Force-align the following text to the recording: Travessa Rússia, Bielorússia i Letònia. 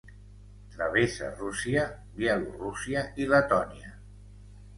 Travessa 0.77 1.27
Rússia, 1.41 1.83
Bielorússia 2.17 3.05
i 3.25 3.29
Letònia. 3.35 3.95